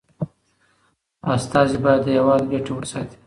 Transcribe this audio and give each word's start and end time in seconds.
استازي 1.33 1.77
باید 1.83 2.01
د 2.03 2.07
هیواد 2.15 2.41
ګټي 2.51 2.71
وساتي. 2.73 3.17